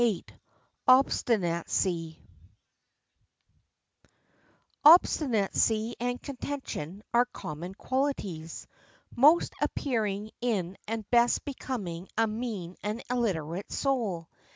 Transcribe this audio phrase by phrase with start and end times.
[0.87, 2.25] ]Obstinacy
[4.83, 8.65] and contention are common qualities,
[9.15, 14.27] most appearing in and best becoming a mean and illiterate soul.